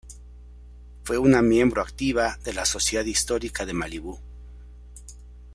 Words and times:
Fue 1.03 1.19
una 1.19 1.43
miembro 1.43 1.83
activa 1.83 2.39
de 2.43 2.53
la 2.53 2.65
Sociedad 2.65 3.05
Histórica 3.05 3.67
de 3.67 3.73
Malibú. 3.75 4.17